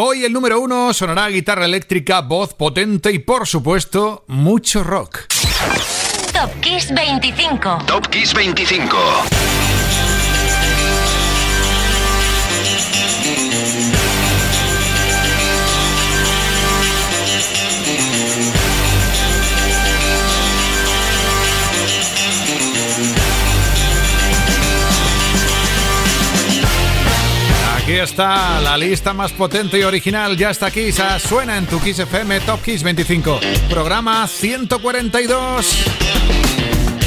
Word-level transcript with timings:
Hoy 0.00 0.24
el 0.24 0.32
número 0.32 0.60
uno 0.60 0.94
sonará 0.94 1.26
guitarra 1.26 1.64
eléctrica, 1.64 2.20
voz 2.20 2.54
potente 2.54 3.10
y 3.10 3.18
por 3.18 3.48
supuesto 3.48 4.22
mucho 4.28 4.84
rock. 4.84 5.22
Top 6.32 6.60
Kiss 6.60 6.94
25. 6.94 7.78
Top 7.84 8.06
Kiss 8.06 8.32
25. 8.32 8.96
Está 28.02 28.60
la 28.60 28.76
lista 28.76 29.12
más 29.12 29.32
potente 29.32 29.78
y 29.78 29.82
original. 29.82 30.36
Ya 30.36 30.50
está 30.50 30.66
aquí, 30.66 30.90
suena 30.92 31.58
en 31.58 31.66
tu 31.66 31.80
Kiss 31.80 31.98
FM 31.98 32.40
Top 32.40 32.62
Kiss 32.62 32.82
25. 32.82 33.40
Programa 33.68 34.26
142. 34.26 35.84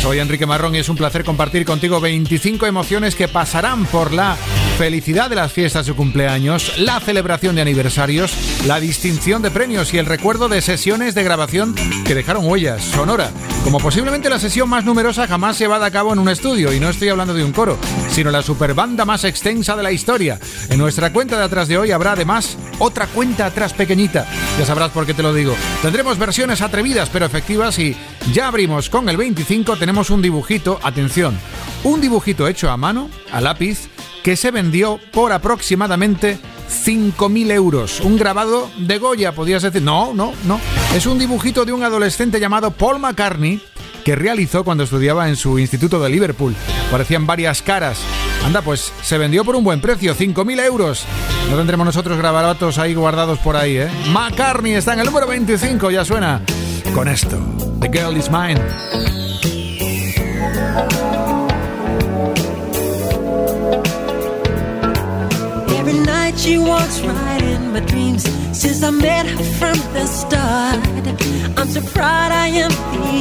Soy 0.01 0.19
Enrique 0.19 0.45
Marrón 0.45 0.75
y 0.75 0.79
es 0.79 0.89
un 0.89 0.97
placer 0.97 1.23
compartir 1.23 1.65
contigo 1.65 2.01
25 2.01 2.65
emociones 2.65 3.15
que 3.15 3.27
pasarán 3.27 3.85
por 3.85 4.13
la 4.13 4.35
felicidad 4.81 5.29
de 5.29 5.35
las 5.35 5.53
fiestas 5.53 5.85
de 5.85 5.93
cumpleaños, 5.93 6.79
la 6.79 6.99
celebración 6.99 7.53
de 7.53 7.61
aniversarios, 7.61 8.33
la 8.65 8.79
distinción 8.79 9.43
de 9.43 9.51
premios 9.51 9.93
y 9.93 9.99
el 9.99 10.07
recuerdo 10.07 10.49
de 10.49 10.59
sesiones 10.59 11.13
de 11.13 11.23
grabación 11.23 11.75
que 12.03 12.15
dejaron 12.15 12.47
huellas 12.47 12.81
sonora, 12.81 13.29
como 13.63 13.77
posiblemente 13.77 14.27
la 14.27 14.39
sesión 14.39 14.67
más 14.67 14.83
numerosa 14.83 15.27
jamás 15.27 15.59
llevada 15.59 15.85
a 15.85 15.91
cabo 15.91 16.13
en 16.13 16.17
un 16.17 16.29
estudio, 16.29 16.73
y 16.73 16.79
no 16.79 16.89
estoy 16.89 17.09
hablando 17.09 17.35
de 17.35 17.43
un 17.43 17.51
coro, 17.51 17.77
sino 18.09 18.31
la 18.31 18.41
superbanda 18.41 19.05
más 19.05 19.23
extensa 19.23 19.75
de 19.75 19.83
la 19.83 19.91
historia. 19.91 20.39
En 20.71 20.79
nuestra 20.79 21.13
cuenta 21.13 21.37
de 21.37 21.43
atrás 21.43 21.67
de 21.67 21.77
hoy 21.77 21.91
habrá 21.91 22.13
además 22.13 22.57
otra 22.79 23.05
cuenta 23.05 23.45
atrás 23.45 23.73
pequeñita, 23.73 24.25
ya 24.57 24.65
sabrás 24.65 24.89
por 24.89 25.05
qué 25.05 25.13
te 25.13 25.21
lo 25.21 25.31
digo. 25.31 25.55
Tendremos 25.83 26.17
versiones 26.17 26.59
atrevidas 26.59 27.07
pero 27.09 27.27
efectivas 27.27 27.77
y 27.77 27.95
ya 28.33 28.47
abrimos 28.47 28.89
con 28.89 29.07
el 29.09 29.17
25, 29.17 29.77
tenemos 29.77 30.09
un 30.09 30.23
dibujito, 30.23 30.79
atención, 30.81 31.37
un 31.83 32.01
dibujito 32.01 32.47
hecho 32.47 32.71
a 32.71 32.77
mano, 32.77 33.11
a 33.31 33.41
lápiz, 33.41 33.87
que 34.23 34.35
se 34.35 34.51
vendió 34.51 34.99
por 35.11 35.31
aproximadamente 35.31 36.39
5.000 36.85 37.51
euros. 37.51 37.99
Un 38.01 38.17
grabado 38.17 38.69
de 38.77 38.97
Goya, 38.97 39.33
podías 39.33 39.63
decir. 39.63 39.81
No, 39.81 40.13
no, 40.13 40.33
no. 40.45 40.59
Es 40.95 41.05
un 41.05 41.19
dibujito 41.19 41.65
de 41.65 41.73
un 41.73 41.83
adolescente 41.83 42.39
llamado 42.39 42.71
Paul 42.71 42.99
McCartney 42.99 43.61
que 44.03 44.15
realizó 44.15 44.63
cuando 44.63 44.83
estudiaba 44.83 45.29
en 45.29 45.35
su 45.35 45.59
instituto 45.59 46.01
de 46.01 46.09
Liverpool. 46.09 46.55
Parecían 46.89 47.27
varias 47.27 47.61
caras. 47.61 47.99
Anda, 48.45 48.61
pues 48.61 48.91
se 49.03 49.17
vendió 49.17 49.45
por 49.45 49.55
un 49.55 49.63
buen 49.63 49.81
precio, 49.81 50.15
5.000 50.15 50.65
euros. 50.65 51.05
No 51.49 51.57
tendremos 51.57 51.85
nosotros 51.85 52.17
grabados 52.17 52.77
ahí 52.77 52.93
guardados 52.95 53.37
por 53.39 53.55
ahí, 53.55 53.77
¿eh? 53.77 53.89
McCartney 54.11 54.73
está 54.73 54.93
en 54.93 54.99
el 54.99 55.05
número 55.05 55.27
25, 55.27 55.91
ya 55.91 56.03
suena. 56.03 56.41
Con 56.93 57.07
esto, 57.07 57.39
The 57.79 57.89
Girl 57.89 58.17
Is 58.17 58.29
Mine. 58.31 58.61
She 66.41 66.57
walks 66.57 66.99
right 67.01 67.43
in 67.43 67.71
my 67.71 67.81
dreams 67.81 68.23
since 68.51 68.81
I 68.81 68.89
met 68.89 69.27
her 69.27 69.43
from 69.59 69.77
the 69.93 70.07
start. 70.07 70.79
I'm 71.55 71.67
so 71.67 71.81
proud 71.93 72.31
I 72.31 72.47
am 72.47 72.71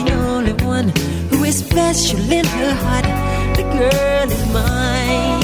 the 0.07 0.15
only 0.15 0.55
one 0.65 0.89
who 1.29 1.45
is 1.45 1.59
special 1.59 2.19
in 2.33 2.47
her 2.47 2.73
heart. 2.83 3.05
The 3.57 3.65
girl 3.77 4.31
is 4.37 4.47
mine. 4.55 5.41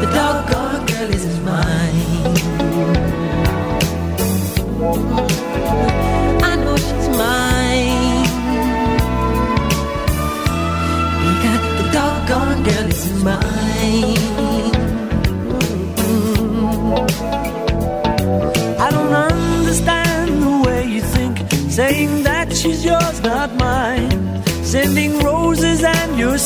The 0.00 0.08
doggone 0.16 0.86
girl 0.86 1.10
is 1.14 1.40
mine. 1.50 2.36
I 6.42 6.56
know 6.64 6.76
she's 6.76 7.08
mine. 7.16 7.55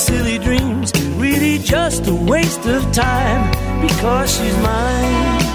Silly 0.01 0.39
dreams, 0.39 0.93
really 1.17 1.59
just 1.59 2.07
a 2.07 2.15
waste 2.15 2.65
of 2.67 2.83
time 2.93 3.51
because 3.83 4.35
she's 4.35 4.57
mine. 4.59 5.50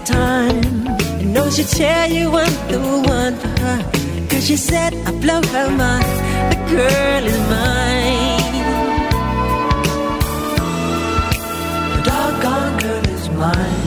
Time. 0.00 0.62
You 1.20 1.26
know 1.26 1.50
she'll 1.50 1.66
tell 1.66 2.10
you 2.10 2.30
I'm 2.30 2.54
the 2.72 2.78
one 3.18 3.34
for 3.36 3.48
her. 3.62 3.78
Cause 4.30 4.46
she 4.46 4.56
said 4.56 4.94
I 5.06 5.10
blow 5.12 5.40
her 5.54 5.70
mind. 5.70 6.04
The 6.52 6.58
girl 6.74 7.24
is 7.32 7.40
mine. 7.54 8.54
The 11.92 11.98
doggone 12.10 12.74
girl 12.82 13.06
is 13.16 13.28
mine. 13.42 13.86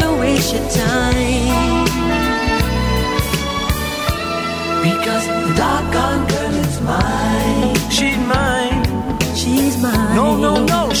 Don't 0.00 0.18
waste 0.20 0.52
your 0.54 0.66
time. 0.70 1.84
Because 4.86 5.24
the 5.26 5.54
doggone 5.62 6.22
girl 6.32 6.54
is 6.66 6.80
mine. 6.80 7.74
She's 7.90 8.18
mine. 8.34 8.82
She's 9.34 9.76
mine. 9.82 10.14
No, 10.16 10.36
no, 10.36 10.64
no. 10.64 10.88
The 10.88 10.94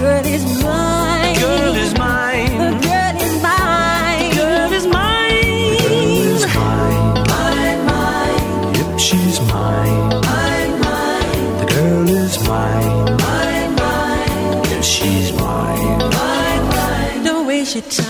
girl 0.00 0.24
is 0.26 0.44
mine. 0.64 1.34
Girl 1.40 1.76
is 1.84 1.92
The 1.92 1.98
mine. 1.98 2.46
girl 2.56 3.16
is 3.26 3.34
mine. 3.42 4.30
The 4.30 4.36
girl 4.40 4.72
is 4.78 4.86
mine. 4.86 5.76
The 5.76 5.88
girl 5.88 6.22
is 6.28 6.44
mine. 6.58 7.00
Mine, 7.32 7.80
mine, 7.90 8.74
Yep, 8.78 8.98
she's 9.06 9.38
mine. 9.52 10.08
mine, 10.30 10.72
mine, 10.86 11.42
The 11.60 11.66
girl 11.74 12.08
is 12.22 12.34
mine. 12.48 13.16
mine, 13.24 13.72
mine, 13.82 14.62
Yes, 14.70 14.84
she's 14.94 15.28
mine. 15.32 15.98
mine, 16.18 16.64
mine. 16.76 17.24
Don't 17.24 17.46
waste 17.46 17.74
your 17.74 17.84
time. 17.84 18.09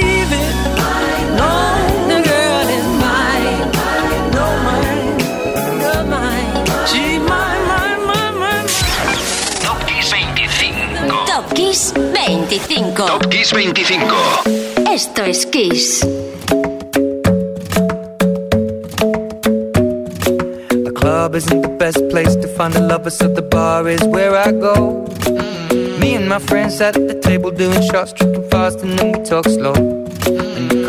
Top 11.41 11.55
Kiss 11.55 11.91
25. 11.91 12.95
Top 12.95 13.31
Kiss 13.31 13.49
25. 13.49 14.85
Esto 14.85 15.23
es 15.23 15.45
Kiss. 15.45 16.01
The 20.85 20.91
club 20.93 21.33
isn't 21.33 21.61
the 21.63 21.75
best 21.79 21.97
place 22.09 22.35
to 22.35 22.47
find 22.47 22.75
a 22.75 22.79
lover, 22.79 23.09
so 23.09 23.27
the 23.27 23.41
bar 23.41 23.87
is 23.87 24.03
where 24.03 24.35
I 24.35 24.51
go. 24.51 25.07
Me 25.99 26.13
and 26.13 26.29
my 26.29 26.37
friends 26.37 26.77
sat 26.77 26.95
at 26.95 27.07
the 27.07 27.19
table 27.19 27.49
doing 27.49 27.81
shots, 27.89 28.13
tripping 28.13 28.47
fast, 28.51 28.83
and 28.83 28.99
then 28.99 29.11
we 29.13 29.23
talk 29.25 29.45
slow. 29.45 29.73
And 29.73 30.71
you 30.71 30.80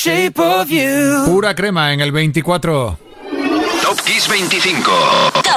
shape 0.00 0.40
of 0.40 0.70
you. 0.70 1.26
Pura 1.26 1.54
crema 1.54 1.92
en 1.92 2.00
el 2.00 2.10
24. 2.10 2.96
Top 3.82 4.00
Kiss 4.00 4.28
25. 4.28 4.90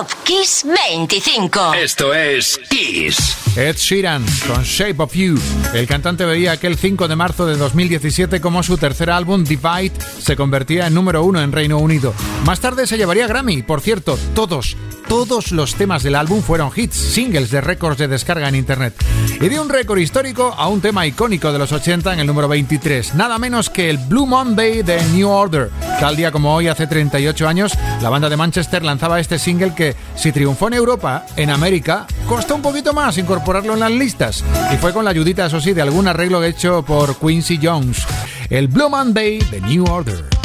Top 0.03 0.24
Kiss 0.25 0.65
25. 0.65 1.74
Esto 1.75 2.13
es 2.13 2.60
Kiss. 2.69 3.38
Ed 3.55 3.77
Sheeran 3.77 4.25
con 4.48 4.63
Shape 4.63 5.01
of 5.01 5.13
You. 5.13 5.39
El 5.74 5.88
cantante 5.88 6.25
veía 6.25 6.53
aquel 6.53 6.75
5 6.75 7.07
de 7.07 7.15
marzo 7.15 7.45
de 7.45 7.55
2017 7.55 8.41
como 8.41 8.63
su 8.63 8.77
tercer 8.77 9.10
álbum, 9.12 9.43
Divide, 9.43 9.93
se 10.19 10.36
convertía 10.36 10.88
en 10.88 10.93
número 10.93 11.24
uno 11.24 11.41
en 11.41 11.51
Reino 11.51 11.77
Unido. 11.77 12.13
Más 12.45 12.60
tarde 12.60 12.88
se 12.88 12.98
llevaría 12.98 13.27
Grammy. 13.27 13.62
Por 13.62 13.79
cierto, 13.79 14.17
todos, 14.33 14.75
todos 15.07 15.51
los 15.51 15.75
temas 15.75 16.01
del 16.01 16.15
álbum 16.15 16.41
fueron 16.41 16.72
hits, 16.75 16.95
singles 16.95 17.51
de 17.51 17.62
récords 17.62 18.00
de 18.00 18.07
descarga 18.07 18.50
en 18.50 18.55
Internet. 18.55 18.95
Y 19.39 19.50
dio 19.50 19.62
un 19.62 19.69
récord 19.69 20.00
histórico 20.00 20.53
a 20.57 20.67
un 20.67 20.81
tema 20.81 21.05
icónico 21.05 21.51
de 21.51 21.60
los 21.60 21.72
80 21.72 22.13
en 22.13 22.19
el 22.19 22.27
número 22.27 22.48
23, 22.48 23.13
nada 23.15 23.38
menos 23.38 23.69
que 23.69 23.89
el 23.89 24.00
Blue 24.00 24.25
Monday 24.25 24.81
de 24.81 25.03
New 25.13 25.29
Order. 25.29 25.69
Tal 26.00 26.15
día 26.15 26.31
como 26.31 26.55
hoy, 26.55 26.67
hace 26.67 26.88
38 26.88 27.48
años, 27.48 27.74
la 28.01 28.10
banda 28.10 28.29
de 28.29 28.38
Manchester 28.38 28.83
lanzaba 28.83 29.19
este 29.19 29.38
single 29.38 29.75
que, 29.75 29.92
si 30.15 30.31
triunfó 30.31 30.67
en 30.67 30.73
Europa, 30.73 31.25
en 31.35 31.50
América, 31.50 32.05
costó 32.27 32.55
un 32.55 32.62
poquito 32.62 32.93
más 32.93 33.17
incorporarlo 33.17 33.73
en 33.73 33.79
las 33.79 33.91
listas. 33.91 34.43
Y 34.73 34.77
fue 34.77 34.93
con 34.93 35.05
la 35.05 35.12
ayudita, 35.12 35.45
eso 35.45 35.59
sí, 35.59 35.73
de 35.73 35.81
algún 35.81 36.07
arreglo 36.07 36.43
hecho 36.43 36.83
por 36.83 37.17
Quincy 37.17 37.59
Jones. 37.62 38.05
El 38.50 38.67
Blue 38.67 38.89
Monday 38.89 39.39
de 39.39 39.62
New 39.62 39.85
Order. 39.85 40.42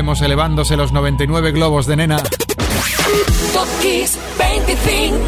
Elevándose 0.00 0.78
los 0.78 0.92
99 0.92 1.52
globos 1.52 1.84
de 1.84 1.94
nena. 1.94 2.16
Top 2.16 3.68
Kiss 3.82 4.16
25. 4.38 5.26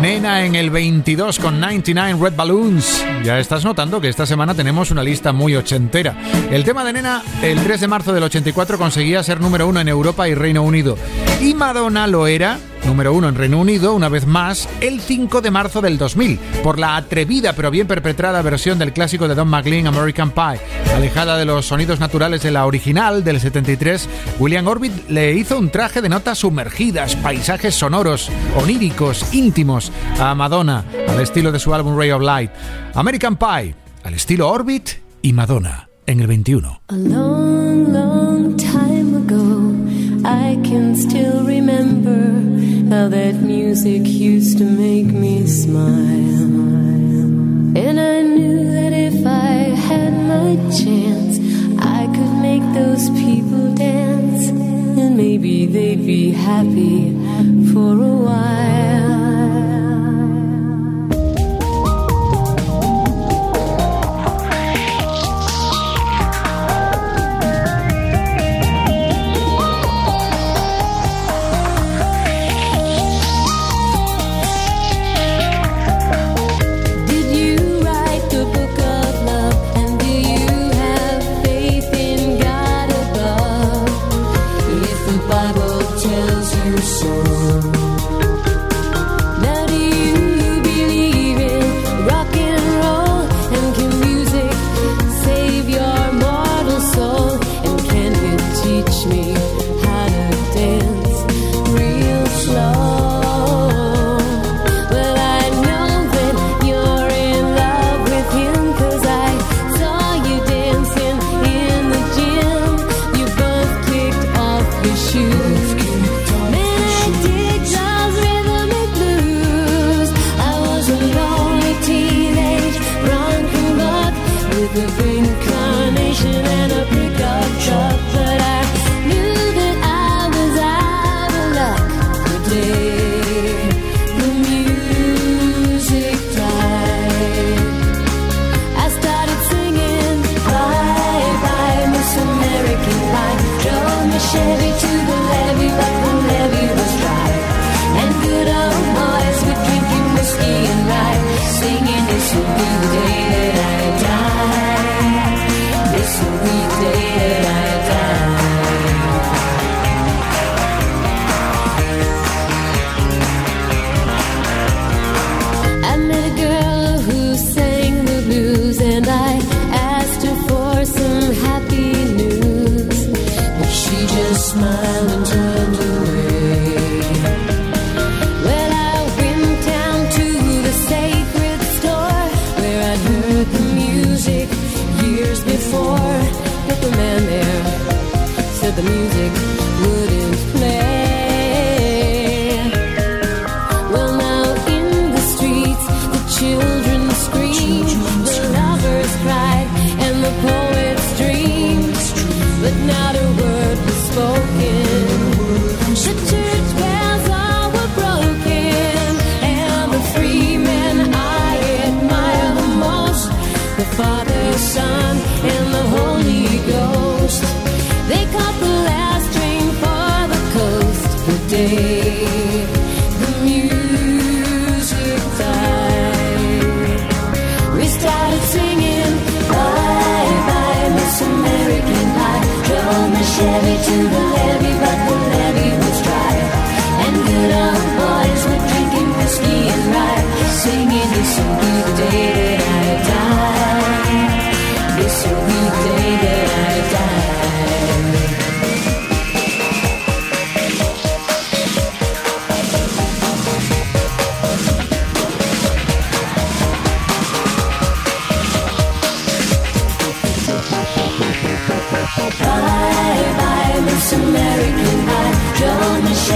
Nena 0.00 0.44
en 0.44 0.56
el 0.56 0.70
22 0.70 1.38
con 1.38 1.60
99 1.60 2.18
Red 2.20 2.34
Balloons. 2.34 3.04
Ya 3.22 3.38
estás 3.38 3.64
notando 3.64 4.00
que 4.00 4.08
esta 4.08 4.26
semana 4.26 4.52
tenemos 4.52 4.90
una 4.90 5.04
lista 5.04 5.32
muy 5.32 5.54
ochentera. 5.54 6.16
El 6.50 6.64
tema 6.64 6.84
de 6.84 6.94
Nena, 6.94 7.22
el 7.40 7.62
3 7.62 7.82
de 7.82 7.86
marzo 7.86 8.12
del 8.12 8.24
84 8.24 8.78
conseguía 8.78 9.22
ser 9.22 9.40
número 9.40 9.68
uno 9.68 9.78
en 9.80 9.86
Europa 9.86 10.28
y 10.28 10.34
Reino 10.34 10.64
Unido. 10.64 10.98
Y 11.40 11.54
Madonna 11.54 12.08
lo 12.08 12.26
era 12.26 12.58
número 12.86 13.12
uno 13.12 13.28
en 13.28 13.34
Reino 13.34 13.58
Unido, 13.58 13.94
una 13.94 14.08
vez 14.08 14.26
más, 14.26 14.68
el 14.80 15.00
5 15.00 15.40
de 15.40 15.50
marzo 15.50 15.80
del 15.80 15.98
2000, 15.98 16.38
por 16.62 16.78
la 16.78 16.96
atrevida 16.96 17.52
pero 17.52 17.70
bien 17.70 17.86
perpetrada 17.86 18.40
versión 18.42 18.78
del 18.78 18.92
clásico 18.92 19.28
de 19.28 19.34
Don 19.34 19.48
McLean, 19.48 19.86
American 19.86 20.30
Pie. 20.30 20.60
Alejada 20.94 21.36
de 21.36 21.44
los 21.44 21.66
sonidos 21.66 22.00
naturales 22.00 22.42
de 22.42 22.52
la 22.52 22.64
original 22.66 23.24
del 23.24 23.40
73, 23.40 24.08
William 24.38 24.66
Orbit 24.66 25.08
le 25.08 25.34
hizo 25.34 25.58
un 25.58 25.70
traje 25.70 26.00
de 26.00 26.08
notas 26.08 26.38
sumergidas, 26.38 27.16
paisajes 27.16 27.74
sonoros, 27.74 28.30
oníricos, 28.56 29.34
íntimos, 29.34 29.92
a 30.18 30.34
Madonna, 30.34 30.84
al 31.08 31.20
estilo 31.20 31.52
de 31.52 31.58
su 31.58 31.74
álbum 31.74 31.98
Ray 31.98 32.12
of 32.12 32.22
Light. 32.22 32.50
American 32.94 33.36
Pie, 33.36 33.74
al 34.04 34.14
estilo 34.14 34.48
Orbit 34.48 34.90
y 35.22 35.32
Madonna, 35.32 35.88
en 36.06 36.20
el 36.20 36.26
21. 36.26 36.80
A 36.88 36.94
long, 36.94 37.92
long 37.92 38.56
time 38.56 38.75
how 42.96 43.08
that 43.08 43.34
music 43.34 44.06
used 44.06 44.56
to 44.56 44.64
make 44.64 45.08
me 45.24 45.46
smile. 45.46 46.48
And 47.84 48.00
I 48.00 48.22
knew 48.22 48.72
that 48.72 48.92
if 48.94 49.18
I 49.26 49.56
had 49.88 50.12
my 50.34 50.56
chance, 50.80 51.34
I 51.98 52.06
could 52.14 52.34
make 52.48 52.64
those 52.72 53.10
people 53.10 53.74
dance, 53.74 54.48
and 54.48 55.14
maybe 55.14 55.66
they'd 55.66 56.06
be 56.06 56.30
happy 56.30 57.12
for 57.70 57.90
a 58.12 58.15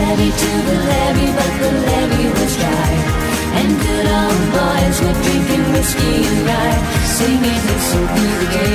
levee 0.01 0.35
to 0.43 0.51
the 0.69 0.77
levee, 0.91 1.33
but 1.39 1.53
the 1.63 1.71
levee 1.87 2.31
was 2.39 2.53
dry. 2.63 2.93
And 3.61 3.71
good 3.85 4.07
old 4.21 4.43
boys 4.57 4.97
were 5.05 5.19
drinking 5.25 5.65
whiskey 5.73 6.17
and 6.31 6.41
rye, 6.49 6.79
singing 7.17 7.63
"It's 7.75 7.89
will 7.95 8.09
be 8.17 8.27
the. 8.43 8.70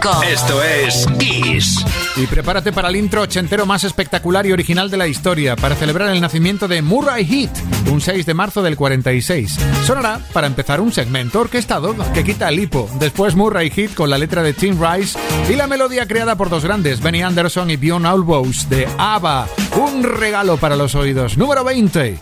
25. 0.00 0.22
Esto 0.24 0.62
es 0.62 1.06
Kiss. 1.18 1.84
Y 2.16 2.26
prepárate 2.26 2.72
para 2.72 2.88
el 2.88 2.96
intro 2.96 3.22
ochentero 3.22 3.66
más 3.66 3.84
espectacular 3.84 4.46
y 4.46 4.52
original 4.52 4.90
de 4.90 4.96
la 4.96 5.06
historia, 5.06 5.56
para 5.56 5.74
celebrar 5.74 6.10
el 6.10 6.20
nacimiento 6.20 6.68
de 6.68 6.82
Murray 6.82 7.24
Heat, 7.24 7.50
un 7.90 8.00
6 8.00 8.26
de 8.26 8.34
marzo 8.34 8.62
del 8.62 8.76
46. 8.76 9.58
Sonará 9.84 10.20
para 10.32 10.46
empezar 10.46 10.80
un 10.80 10.92
segmento 10.92 11.40
orquestado 11.40 11.94
que 12.12 12.24
quita 12.24 12.48
el 12.48 12.60
hipo. 12.60 12.88
Después 12.98 13.34
Murray 13.34 13.70
Heat 13.70 13.94
con 13.94 14.10
la 14.10 14.18
letra 14.18 14.42
de 14.42 14.52
Tim 14.52 14.78
Rice 14.80 15.18
y 15.48 15.54
la 15.54 15.66
melodía 15.66 16.06
creada 16.06 16.36
por 16.36 16.50
dos 16.50 16.64
grandes, 16.64 17.00
Benny 17.00 17.22
Anderson 17.22 17.70
y 17.70 17.76
Bjorn 17.76 18.06
Ulvaeus 18.06 18.68
de 18.68 18.88
ABBA. 18.98 19.46
Un 19.76 20.02
regalo 20.02 20.56
para 20.56 20.76
los 20.76 20.94
oídos. 20.94 21.36
Número 21.36 21.64
20. 21.64 22.18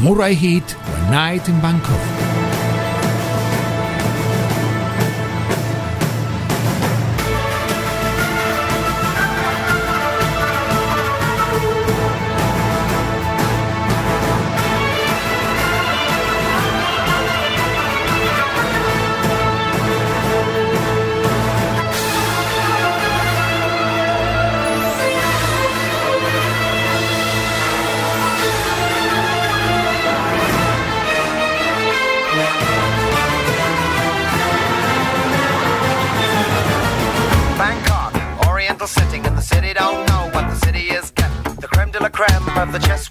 Murray 0.00 0.36
Heat, 0.36 0.64
Night 1.10 1.48
in 1.48 1.60
Bangkok. 1.60 2.33
Watching 42.74 43.04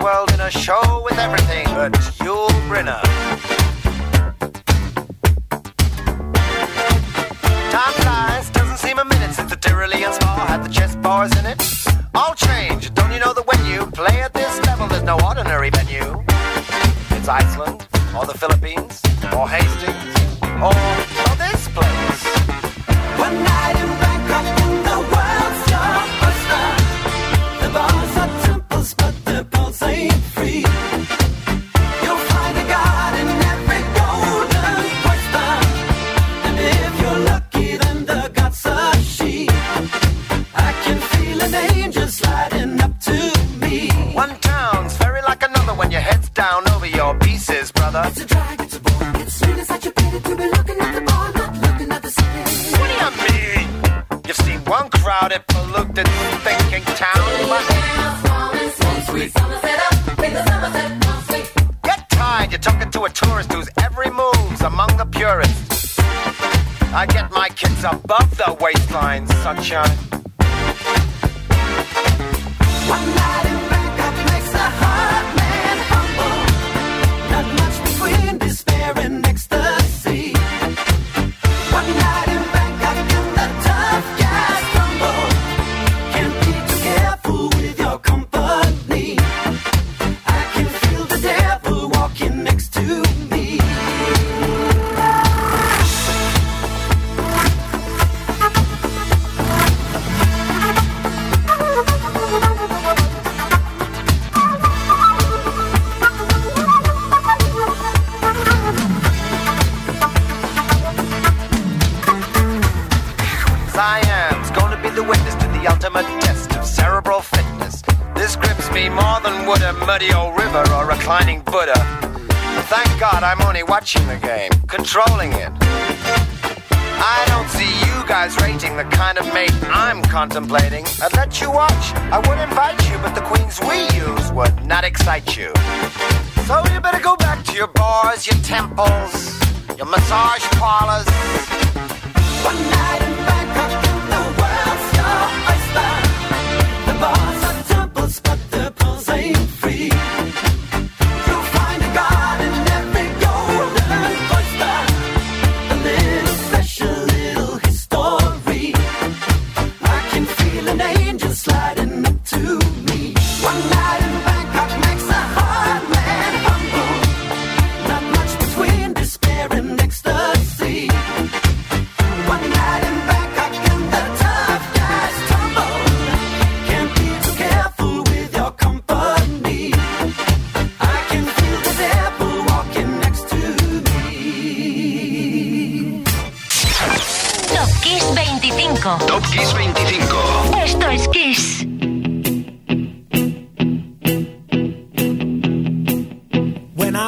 contemplating. 130.14 130.86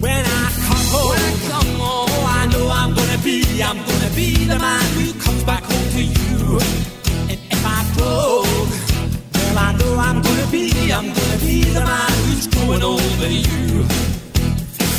When 0.00 0.24
I 0.24 0.52
come 0.66 0.86
home, 0.92 1.08
when 1.10 1.18
I 1.18 1.32
come 1.48 1.70
home, 1.80 2.08
oh, 2.10 2.34
I 2.40 2.46
know 2.52 2.68
I'm 2.68 2.94
gonna 2.94 3.18
be, 3.24 3.62
I'm 3.62 3.78
gonna 3.78 4.10
be 4.14 4.44
the 4.44 4.58
man 4.58 4.84
who 4.94 5.12
comes 5.18 5.42
back 5.44 5.62
home 5.64 5.88
to 5.96 6.02
you. 6.02 6.60
And 7.30 7.38
if 7.50 7.62
I 7.64 7.82
broke, 7.96 8.70
well 9.34 9.58
I 9.58 9.72
know 9.78 9.96
I'm 9.98 10.20
gonna 10.22 10.46
be, 10.50 10.92
I'm 10.92 11.08
gonna 11.12 11.38
be 11.40 11.64
the 11.64 11.80
man 11.80 12.12
who's 12.26 12.46
growing 12.46 12.82
over 12.82 13.28
you. 13.28 13.84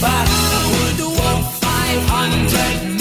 But 0.02 0.26
I 0.30 0.60
would 0.72 1.00
walk 1.18 1.54
500 1.62 2.97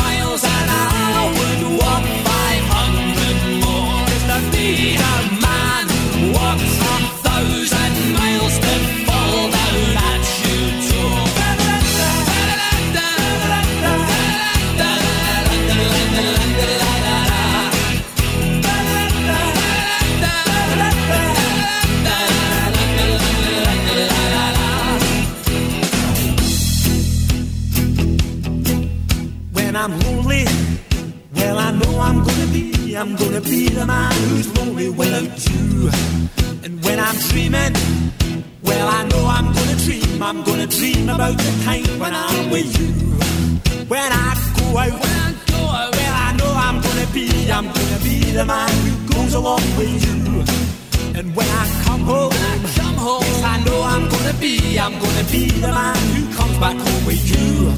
along 49.46 49.76
with 49.78 49.94
you. 50.06 51.18
And 51.18 51.34
when 51.36 51.46
I 51.46 51.64
come 51.84 52.00
home, 52.00 52.32
I 52.32 52.54
come 52.76 52.96
home, 53.06 53.22
yes 53.22 53.42
I 53.44 53.56
know 53.64 53.80
I'm 53.82 54.08
gonna 54.08 54.34
be, 54.40 54.78
I'm 54.78 54.98
gonna 54.98 55.26
be 55.30 55.50
the 55.64 55.68
man 55.68 55.96
who 56.14 56.22
comes 56.36 56.56
back 56.58 56.76
home 56.76 57.04
with 57.06 57.22
you. 57.32 57.70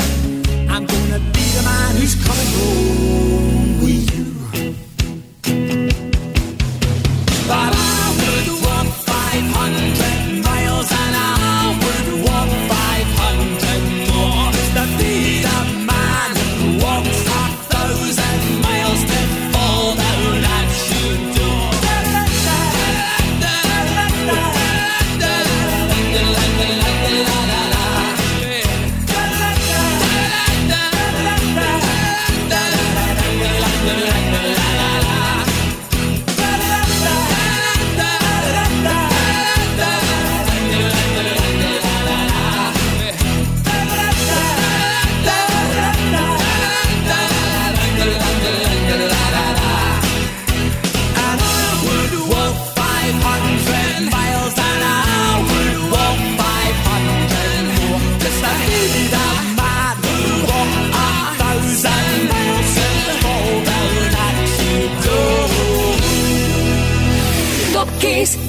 I'm 0.74 0.84
gonna 0.86 1.20
be 1.36 1.44
the 1.56 1.62
man 1.70 1.96
who's 1.96 2.14
coming 2.26 2.50
home 2.58 3.07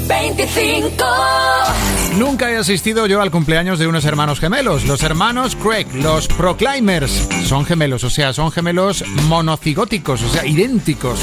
25. 0.07 1.05
Nunca 2.17 2.51
he 2.51 2.57
asistido 2.57 3.05
yo 3.05 3.21
al 3.21 3.31
cumpleaños 3.31 3.79
de 3.79 3.87
unos 3.87 4.03
hermanos 4.03 4.39
gemelos, 4.39 4.85
los 4.85 5.03
hermanos 5.03 5.55
Craig, 5.55 5.87
los 5.93 6.27
Proclaimers. 6.27 7.29
Son 7.45 7.65
gemelos, 7.65 8.03
o 8.03 8.09
sea, 8.09 8.33
son 8.33 8.51
gemelos 8.51 9.05
monocigóticos, 9.27 10.21
o 10.23 10.29
sea, 10.29 10.45
idénticos. 10.45 11.19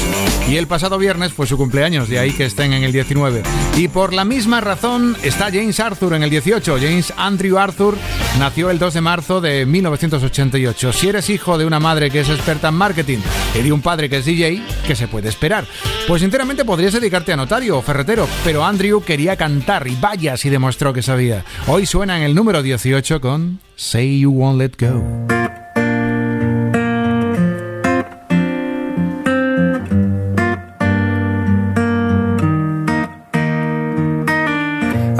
Y 0.49 0.55
el 0.55 0.65
pasado 0.65 0.97
viernes 0.97 1.33
fue 1.33 1.45
su 1.45 1.57
cumpleaños, 1.57 2.09
de 2.09 2.19
ahí 2.19 2.31
que 2.31 2.45
estén 2.45 2.73
en 2.73 2.83
el 2.83 2.93
19. 2.93 3.43
Y 3.75 3.89
por 3.89 4.13
la 4.13 4.25
misma 4.25 4.61
razón 4.61 5.15
está 5.23 5.45
James 5.45 5.79
Arthur 5.79 6.13
en 6.13 6.23
el 6.23 6.29
18. 6.29 6.77
James 6.79 7.13
Andrew 7.17 7.57
Arthur 7.57 7.95
nació 8.39 8.69
el 8.69 8.79
2 8.79 8.93
de 8.95 9.01
marzo 9.01 9.41
de 9.41 9.65
1988. 9.65 10.93
Si 10.93 11.09
eres 11.09 11.29
hijo 11.29 11.57
de 11.57 11.65
una 11.65 11.79
madre 11.79 12.09
que 12.09 12.21
es 12.21 12.29
experta 12.29 12.69
en 12.69 12.75
marketing 12.75 13.19
y 13.53 13.61
de 13.61 13.71
un 13.71 13.81
padre 13.81 14.09
que 14.09 14.17
es 14.17 14.25
DJ, 14.25 14.63
¿qué 14.85 14.95
se 14.95 15.07
puede 15.07 15.29
esperar? 15.29 15.65
Pues 16.07 16.21
sinceramente 16.21 16.65
podrías 16.65 16.93
dedicarte 16.93 17.33
a 17.33 17.35
notario 17.35 17.77
o 17.77 17.81
ferretero, 17.81 18.27
pero 18.47 18.63
Andrew 18.63 19.03
quería 19.03 19.35
cantar 19.35 19.89
y 19.89 19.97
vaya 19.99 20.37
si 20.37 20.49
demostró 20.49 20.93
que 20.93 21.01
sabía. 21.01 21.43
Hoy 21.67 21.85
suena 21.85 22.15
en 22.15 22.23
el 22.23 22.33
número 22.33 22.63
18 22.63 23.19
con 23.19 23.59
Say 23.75 24.21
You 24.21 24.31
Won't 24.31 24.57
Let 24.57 24.71
Go. 24.79 25.03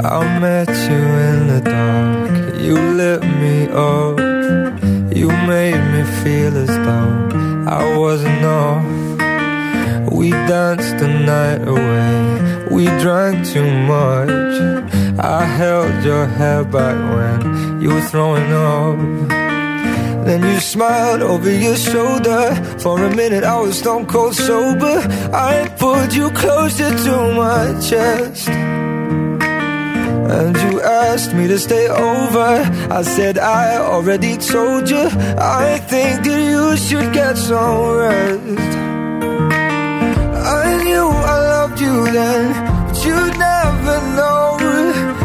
I 0.02 0.38
met 0.40 0.70
you 0.88 0.96
in 0.96 1.48
the 1.48 1.60
dark. 1.62 2.30
You 2.58 2.78
lit 2.94 3.20
me 3.22 3.64
up. 3.74 4.18
You 5.14 5.28
made 5.46 5.76
me 5.92 6.02
feel 6.24 6.56
as 6.56 6.68
though 6.68 7.28
I 7.68 7.94
wasn't 7.94 8.42
off. 8.42 9.07
We 10.28 10.34
danced 10.46 10.98
the 10.98 11.08
night 11.08 11.66
away. 11.66 12.66
We 12.70 12.84
drank 13.00 13.46
too 13.46 13.64
much. 13.64 14.28
I 15.18 15.42
held 15.46 16.04
your 16.04 16.26
hair 16.26 16.64
back 16.64 16.98
when 17.14 17.80
you 17.80 17.94
were 17.94 18.02
throwing 18.02 18.52
up. 18.52 18.98
Then 20.26 20.42
you 20.42 20.60
smiled 20.60 21.22
over 21.22 21.50
your 21.50 21.76
shoulder. 21.76 22.54
For 22.78 23.02
a 23.02 23.16
minute, 23.16 23.42
I 23.42 23.58
was 23.58 23.78
stone 23.78 24.04
cold 24.04 24.34
sober. 24.34 24.98
I 25.32 25.66
pulled 25.78 26.12
you 26.12 26.30
closer 26.32 26.90
to 26.90 27.14
my 27.32 27.80
chest. 27.80 28.48
And 30.36 30.54
you 30.58 30.82
asked 30.82 31.32
me 31.32 31.48
to 31.48 31.58
stay 31.58 31.88
over. 31.88 32.50
I 32.90 33.00
said, 33.00 33.38
I 33.38 33.78
already 33.78 34.36
told 34.36 34.90
you. 34.90 35.08
I 35.38 35.78
think 35.88 36.24
that 36.24 36.42
you 36.52 36.76
should 36.76 37.14
get 37.14 37.38
some 37.38 37.96
rest. 37.96 38.77
Knew 40.88 41.10
I 41.34 41.36
loved 41.54 41.78
you 41.82 41.96
then, 42.18 42.44
but 42.86 42.96
you'd 43.04 43.36
never 43.38 43.96
know. 44.16 44.56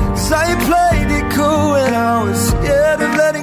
Cause 0.09 0.31
I 0.33 0.47
played 0.69 1.09
it 1.19 1.31
cool 1.31 1.75
and 1.83 1.95
I 1.95 2.23
was 2.25 2.37
scared 2.49 2.99
of 3.01 3.11
letting 3.15 3.42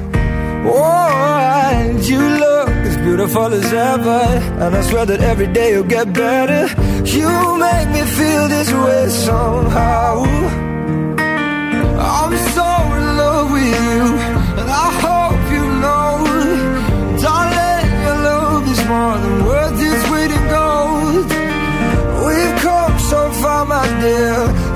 Oh, 0.63 1.71
and 1.73 2.07
you 2.07 2.19
look 2.19 2.69
as 2.69 2.97
beautiful 2.97 3.53
as 3.53 3.73
ever. 3.73 4.21
And 4.63 4.75
I 4.75 4.81
swear 4.81 5.05
that 5.05 5.21
every 5.21 5.47
day 5.47 5.71
you'll 5.73 5.83
get 5.83 6.13
better. 6.13 6.67
You 7.05 7.29
make 7.57 7.89
me 7.89 8.03
feel 8.17 8.47
this 8.47 8.71
way 8.71 9.09
somehow. 9.09 10.23
I'm 12.21 12.33
so 12.55 12.69
in 12.97 13.05
love 13.21 13.51
with 13.51 13.63
you, 13.63 14.01
and 14.59 14.69
I 14.85 14.87
hope 15.05 15.41
you 15.55 15.65
know, 15.83 16.11
darling, 17.21 17.89
your 18.05 18.19
love 18.29 18.63
is 18.73 18.81
more 18.91 19.17
than 19.23 19.45
worth 19.45 19.81
its 19.89 20.03
weight 20.11 20.31
in 20.37 20.43
gold. 20.49 21.29
We've 22.25 22.55
come 22.61 22.95
so 23.11 23.19
far, 23.41 23.65
my 23.65 23.85
dear. 24.01 24.70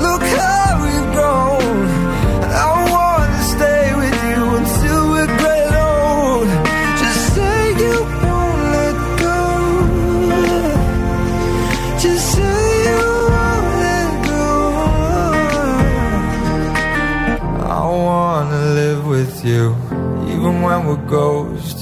When 20.88 20.98
we're. 21.08 21.80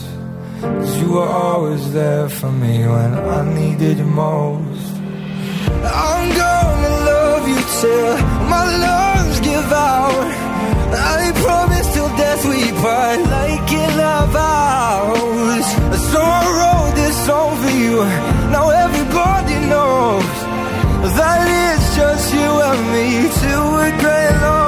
Cause 0.61 1.01
you 1.01 1.09
were 1.13 1.31
always 1.45 1.91
there 1.91 2.29
for 2.29 2.51
me 2.51 2.87
when 2.87 3.11
I 3.37 3.41
needed 3.59 3.97
you 3.97 4.05
most. 4.05 4.91
I'm 5.83 6.25
gonna 6.43 6.93
love 7.11 7.43
you 7.51 7.61
till 7.81 8.13
my 8.53 8.65
lungs 8.85 9.39
give 9.49 9.71
out. 9.71 10.27
I 11.19 11.31
promise 11.45 11.87
till 11.93 12.11
death 12.21 12.43
we 12.51 12.61
part, 12.81 13.19
like 13.37 13.71
in 13.83 13.99
our 13.99 14.27
vows. 14.39 15.67
So 16.11 16.19
I 16.39 16.43
wrote 16.57 16.93
this 17.01 17.17
song 17.25 17.51
for 17.61 17.73
you. 17.83 17.97
Now 18.55 18.65
everybody 18.85 19.57
knows 19.71 20.35
that 21.17 21.41
it's 21.65 21.87
just 21.97 22.25
you 22.33 22.51
and 22.69 22.81
me 22.93 23.07
till 23.41 23.65
we're 23.73 23.97
gray 23.99 24.27
and 24.31 24.62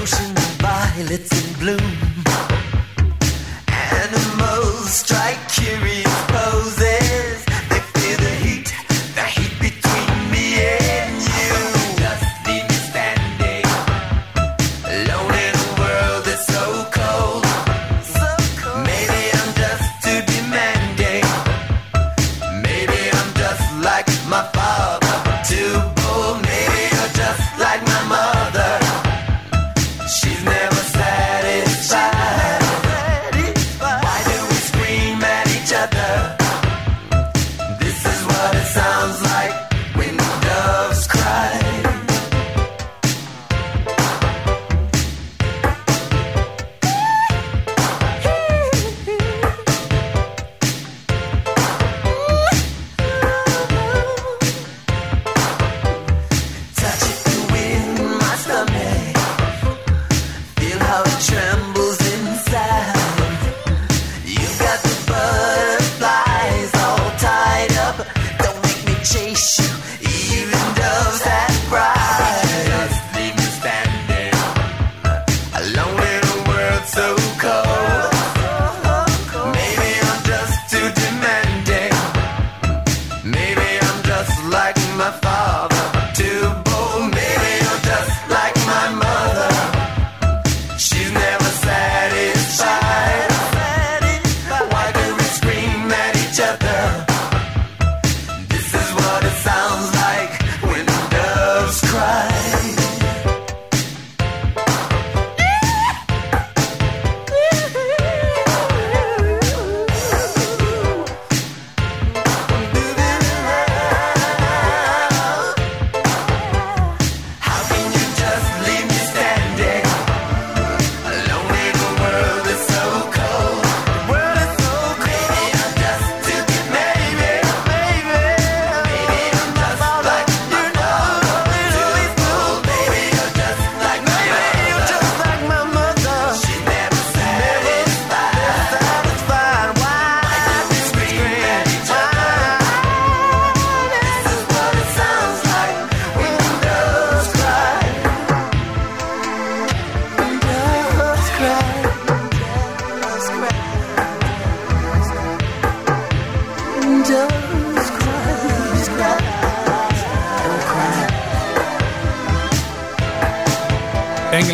ocean 0.00 0.34
violets 0.58 1.30
in 1.32 1.58
bloom. 1.58 2.09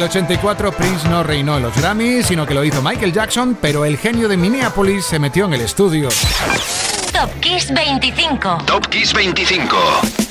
84 0.06 0.70
Prince 0.70 1.08
no 1.08 1.24
reinó 1.24 1.56
en 1.56 1.64
los 1.64 1.76
Grammys, 1.76 2.26
sino 2.26 2.46
que 2.46 2.54
lo 2.54 2.64
hizo 2.64 2.80
Michael 2.80 3.12
Jackson, 3.12 3.58
pero 3.60 3.84
el 3.84 3.98
genio 3.98 4.28
de 4.28 4.36
Minneapolis 4.36 5.04
se 5.04 5.18
metió 5.18 5.46
en 5.46 5.54
el 5.54 5.62
estudio. 5.62 6.08
Top 7.12 7.30
Kiss 7.40 7.72
25. 7.74 8.58
Top 8.66 8.86
Kiss 8.86 9.12
25. 9.12 9.76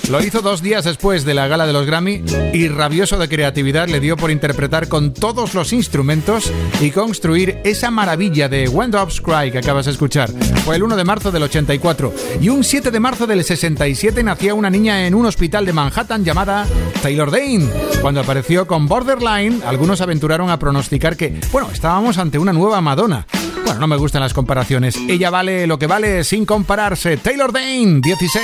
Lo 0.09 0.23
hizo 0.23 0.41
dos 0.41 0.61
días 0.61 0.85
después 0.85 1.25
de 1.25 1.33
la 1.33 1.47
gala 1.47 1.65
de 1.65 1.73
los 1.73 1.85
Grammy 1.85 2.23
y 2.53 2.67
rabioso 2.67 3.17
de 3.17 3.27
creatividad 3.27 3.89
le 3.89 3.99
dio 3.99 4.15
por 4.15 4.29
interpretar 4.29 4.87
con 4.87 5.13
todos 5.13 5.55
los 5.55 5.73
instrumentos 5.73 6.51
y 6.79 6.91
construir 6.91 7.59
esa 7.63 7.89
maravilla 7.89 8.47
de 8.47 8.69
When 8.69 8.91
Doves 8.91 9.19
Cry 9.19 9.51
que 9.51 9.57
acabas 9.57 9.85
de 9.85 9.91
escuchar. 9.91 10.31
Fue 10.63 10.75
el 10.75 10.83
1 10.83 10.95
de 10.95 11.03
marzo 11.03 11.31
del 11.31 11.43
84 11.43 12.13
y 12.39 12.49
un 12.49 12.63
7 12.63 12.91
de 12.91 12.99
marzo 12.99 13.25
del 13.25 13.43
67 13.43 14.23
nacía 14.23 14.53
una 14.53 14.69
niña 14.69 15.07
en 15.07 15.15
un 15.15 15.25
hospital 15.25 15.65
de 15.65 15.73
Manhattan 15.73 16.23
llamada 16.23 16.67
Taylor 17.05 17.29
Dane. 17.29 17.69
Cuando 18.01 18.19
apareció 18.21 18.65
con 18.65 18.87
Borderline, 18.87 19.61
algunos 19.67 20.01
aventuraron 20.01 20.49
a 20.49 20.57
pronosticar 20.57 21.15
que, 21.15 21.39
bueno, 21.51 21.69
estábamos 21.71 22.17
ante 22.17 22.39
una 22.39 22.51
nueva 22.51 22.81
Madonna. 22.81 23.27
Bueno, 23.63 23.81
no 23.81 23.85
me 23.85 23.95
gustan 23.95 24.23
las 24.23 24.33
comparaciones. 24.33 24.95
Ella 25.07 25.29
vale 25.29 25.67
lo 25.67 25.77
que 25.77 25.85
vale 25.85 26.23
sin 26.23 26.47
compararse. 26.47 27.17
Taylor 27.17 27.53
Dane, 27.53 28.01
16. 28.01 28.43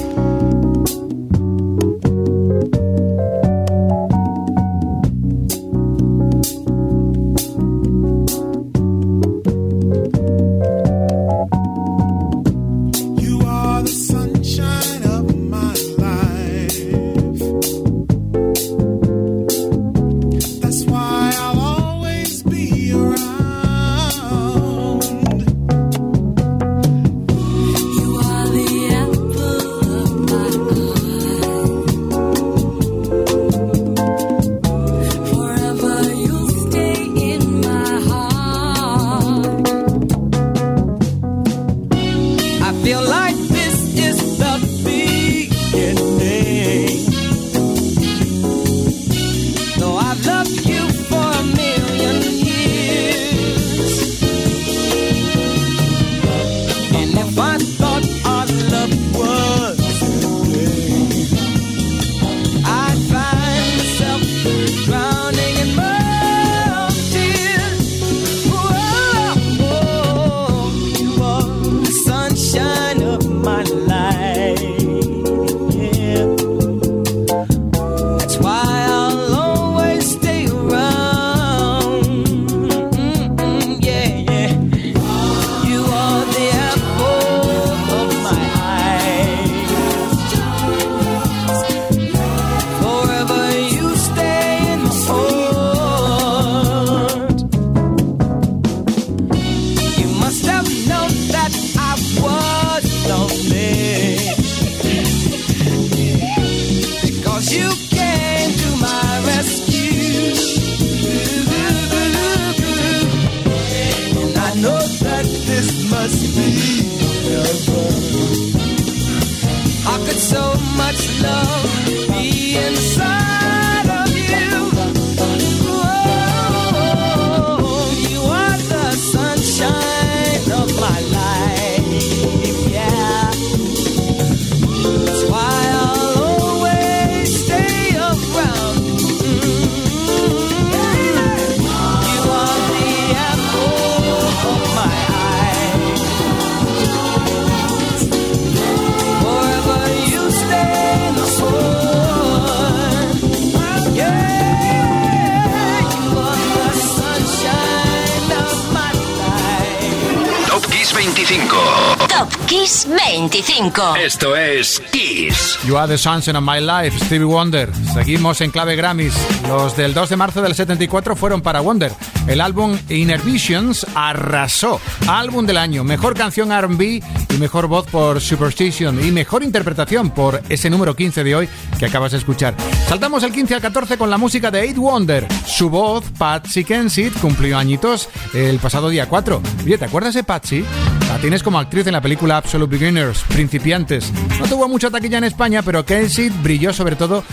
25. 163.61 163.95
Esto 163.97 164.35
es 164.35 164.81
Kiss. 164.91 165.59
You 165.67 165.77
are 165.77 165.87
the 165.87 165.97
sunshine 165.97 166.35
of 166.35 166.43
my 166.43 166.59
life, 166.59 166.97
Stevie 167.05 167.25
Wonder. 167.25 167.69
Seguimos 167.93 168.41
en 168.41 168.49
clave 168.49 168.75
Grammys. 168.75 169.13
Los 169.47 169.77
del 169.77 169.93
2 169.93 170.09
de 170.09 170.15
marzo 170.17 170.41
del 170.41 170.55
74 170.55 171.15
fueron 171.15 171.41
para 171.41 171.61
Wonder. 171.61 171.91
El 172.27 172.41
álbum 172.41 172.75
Inner 172.89 173.21
Visions 173.21 173.85
arrasó. 173.93 174.81
Álbum 175.07 175.45
del 175.45 175.57
año, 175.57 175.83
mejor 175.83 176.15
canción 176.15 176.49
RB 176.49 176.81
y 176.81 177.37
mejor 177.39 177.67
voz 177.67 177.85
por 177.85 178.19
Superstition 178.19 179.05
y 179.05 179.11
mejor 179.11 179.43
interpretación 179.43 180.09
por 180.09 180.41
ese 180.49 180.71
número 180.71 180.95
15 180.95 181.23
de 181.23 181.35
hoy 181.35 181.49
que 181.77 181.85
acabas 181.85 182.13
de 182.13 182.17
escuchar. 182.17 182.55
Saltamos 182.87 183.21
el 183.23 183.31
15 183.31 183.55
al 183.55 183.61
14 183.61 183.97
con 183.97 184.09
la 184.09 184.17
música 184.17 184.49
de 184.49 184.61
Eight 184.61 184.77
Wonder. 184.77 185.27
Su 185.45 185.69
voz, 185.69 186.05
Patsy 186.17 186.63
Kensit, 186.63 187.13
cumplió 187.19 187.59
añitos 187.59 188.09
el 188.33 188.57
pasado 188.57 188.89
día 188.89 189.07
4. 189.07 189.39
Oye, 189.63 189.77
¿te 189.77 189.85
acuerdas 189.85 190.15
de 190.15 190.23
Patsy? 190.23 190.65
La 191.11 191.17
tienes 191.17 191.43
como 191.43 191.59
actriz 191.59 191.85
en 191.87 191.91
la 191.91 191.99
película 191.99 192.37
Absolute 192.37 192.77
Beginners, 192.77 193.23
Principiantes. 193.23 194.13
No 194.39 194.47
tuvo 194.47 194.69
mucha 194.69 194.89
taquilla 194.89 195.17
en 195.17 195.25
España, 195.25 195.61
pero 195.61 195.85
Kensit 195.85 196.31
brilló 196.41 196.71
sobre 196.71 196.95
todo 196.95 197.25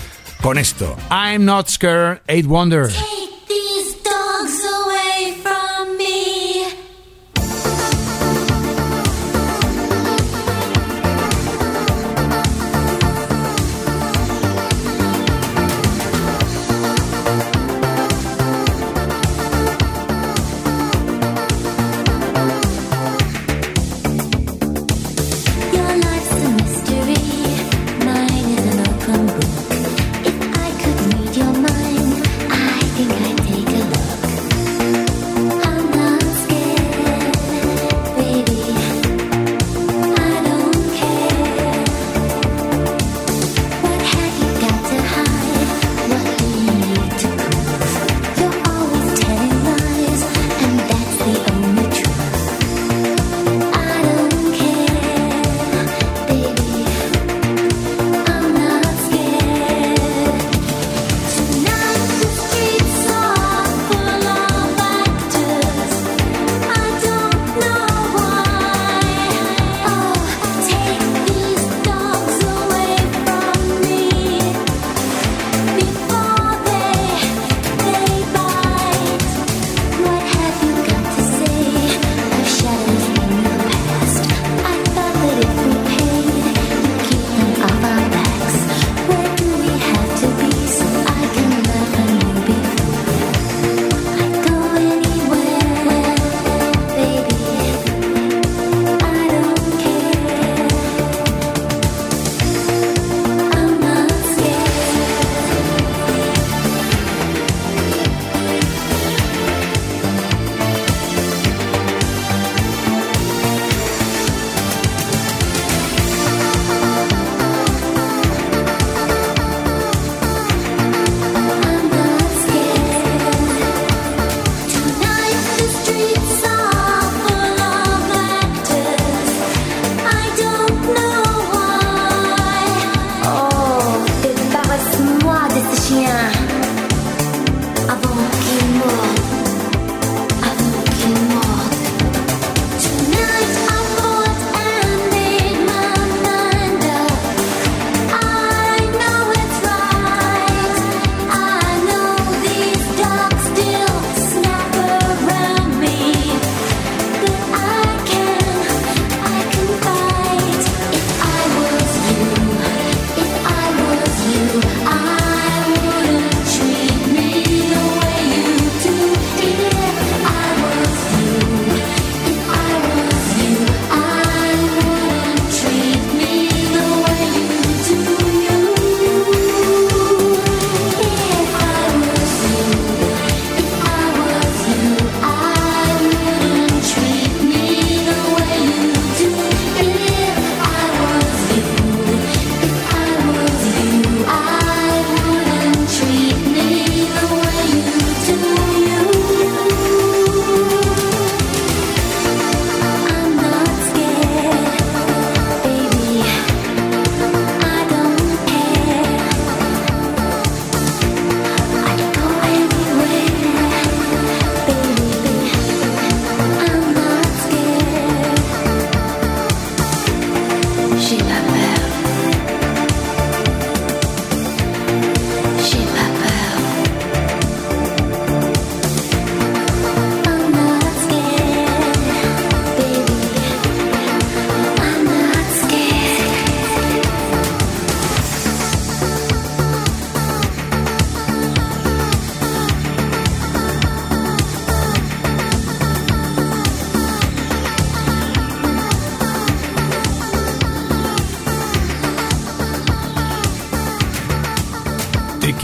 con 0.43 0.59
esto. 0.59 0.97
I'm 1.13 1.45
not 1.45 1.69
scared, 1.69 2.21
Eight 2.27 2.45
Wonder. 2.45 2.91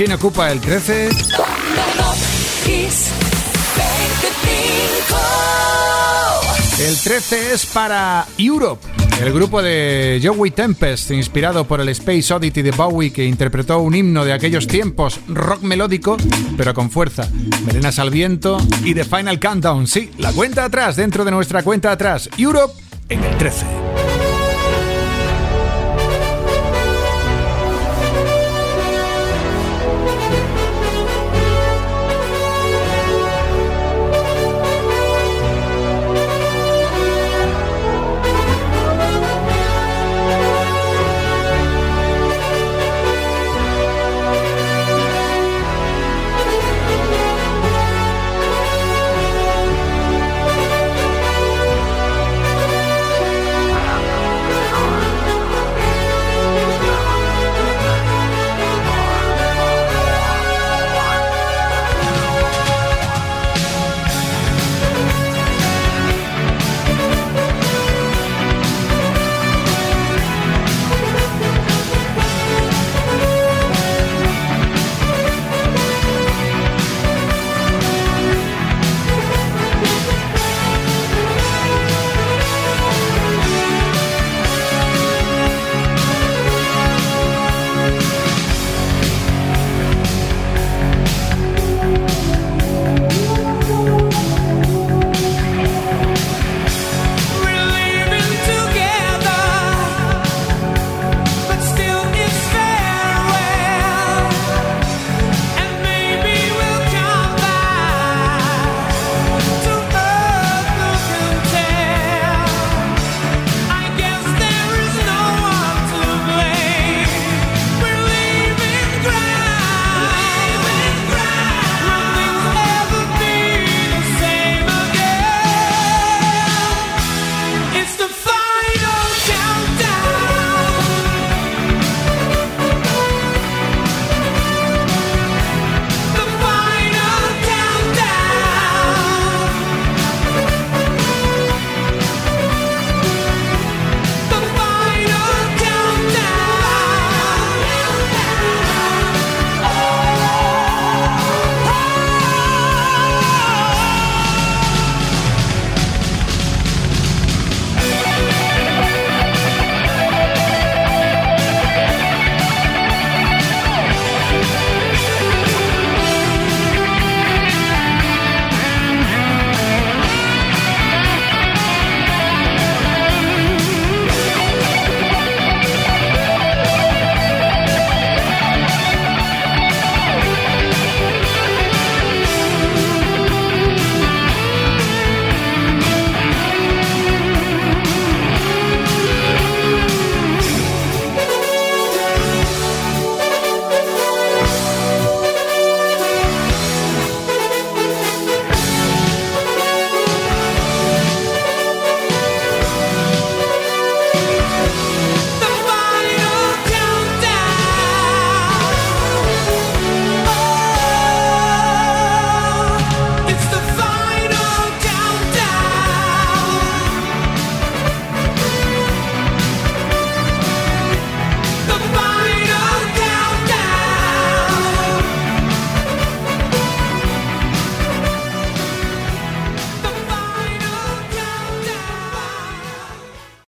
¿Quién 0.05 0.17
ocupa 0.17 0.53
el 0.53 0.61
13? 0.61 1.09
Top 1.35 1.47
Kiss 2.67 3.09
25. 3.75 5.19
El 6.79 6.99
13 6.99 7.55
es 7.55 7.65
para 7.65 8.27
Europe. 8.37 8.87
El 9.23 9.33
grupo 9.33 9.63
de 9.63 10.21
Joey 10.23 10.51
Tempest, 10.51 11.11
inspirado 11.13 11.67
por 11.67 11.81
el 11.81 11.89
Space 11.89 12.35
Oddity 12.35 12.61
de 12.61 12.73
Bowie, 12.73 13.15
que 13.15 13.25
interpretó 13.25 13.79
un 13.79 13.95
himno 13.95 14.27
de 14.27 14.35
aquellos 14.35 14.67
tiempos, 14.67 15.21
rock 15.27 15.63
melódico, 15.63 16.19
pero 16.59 16.75
con 16.75 16.91
fuerza. 16.91 17.27
Melenas 17.65 17.99
al 17.99 18.11
viento 18.11 18.59
y 18.85 18.93
The 18.93 19.05
Final 19.05 19.41
Countdown. 19.41 19.87
Sí, 19.87 20.11
la 20.19 20.35
cuenta 20.35 20.67
atrás, 20.67 20.97
dentro 20.97 21.25
de 21.25 21.31
nuestra 21.31 21.63
cuenta 21.63 21.91
atrás. 21.91 22.29
Europe 22.37 22.75
en 23.09 23.25
el 23.25 23.39
13. 23.39 23.65